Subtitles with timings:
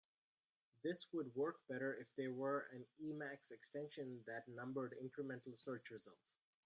[0.81, 6.37] This would work better if there were an Emacs extension that numbered incremental search results.